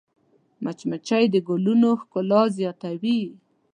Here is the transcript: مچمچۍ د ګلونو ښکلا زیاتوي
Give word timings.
مچمچۍ 0.63 1.25
د 1.33 1.35
ګلونو 1.47 1.89
ښکلا 2.01 2.41
زیاتوي 2.57 3.19